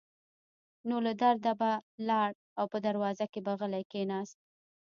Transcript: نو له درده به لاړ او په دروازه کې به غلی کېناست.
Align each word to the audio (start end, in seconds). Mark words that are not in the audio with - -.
نو 0.87 0.95
له 1.05 1.13
درده 1.21 1.51
به 1.59 1.71
لاړ 2.09 2.29
او 2.59 2.65
په 2.71 2.77
دروازه 2.87 3.25
کې 3.31 3.39
به 3.45 3.53
غلی 3.59 3.83
کېناست. 3.91 4.37